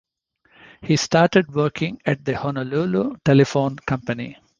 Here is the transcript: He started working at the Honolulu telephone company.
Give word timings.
He 0.81 0.95
started 0.97 1.53
working 1.53 2.01
at 2.07 2.25
the 2.25 2.35
Honolulu 2.35 3.17
telephone 3.23 3.75
company. 3.75 4.35